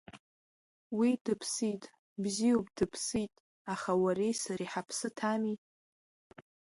[0.97, 1.83] Уи дыԥсит,
[2.21, 3.33] бзиоуп, дыԥсит,
[3.73, 5.55] аха уареи сареи ҳаԥсы ҭами!